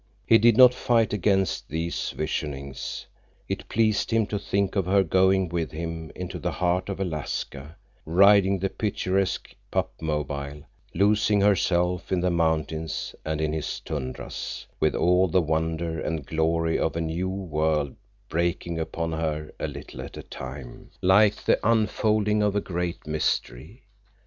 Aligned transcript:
He 0.25 0.39
did 0.39 0.57
not 0.57 0.73
fight 0.73 1.13
against 1.13 1.69
these 1.69 2.09
visionings. 2.17 3.05
It 3.47 3.69
pleased 3.69 4.09
him 4.09 4.25
to 4.33 4.39
think 4.39 4.75
of 4.75 4.87
her 4.87 5.03
going 5.03 5.47
with 5.49 5.71
him 5.71 6.11
into 6.15 6.39
the 6.39 6.53
heart 6.53 6.89
of 6.89 6.99
Alaska, 6.99 7.75
riding 8.03 8.57
the 8.57 8.67
picturesque 8.69 9.53
"pup 9.69 9.93
mobile," 10.01 10.63
losing 10.95 11.39
herself 11.41 12.11
in 12.11 12.19
the 12.19 12.31
mountains 12.31 13.13
and 13.23 13.39
in 13.39 13.53
his 13.53 13.79
tundras, 13.79 14.65
with 14.79 14.95
all 14.95 15.27
the 15.27 15.39
wonder 15.39 15.99
and 15.99 16.25
glory 16.25 16.79
of 16.79 16.95
a 16.95 17.01
new 17.01 17.29
world 17.29 17.95
breaking 18.27 18.79
upon 18.79 19.11
her 19.11 19.51
a 19.59 19.67
little 19.67 20.01
at 20.01 20.17
a 20.17 20.23
time, 20.23 20.89
like 21.03 21.35
the 21.45 21.59
unfolding 21.63 22.41
of 22.41 22.55
a 22.55 22.59
great 22.59 23.05
mystery. 23.05 23.83